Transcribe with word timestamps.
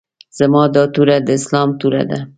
زما 0.37 0.63
دا 0.75 0.83
توره 0.93 1.15
د 1.27 1.27
اسلام 1.39 1.69
توره 1.79 2.03
ده. 2.09 2.19